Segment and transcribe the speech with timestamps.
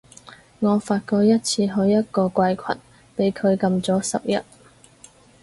[0.61, 2.63] 我發過一次去一個怪群，
[3.15, 4.43] 畀佢禁咗十日